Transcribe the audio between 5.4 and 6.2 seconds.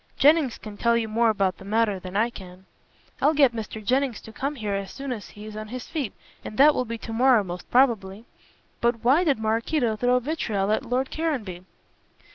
is on his feet,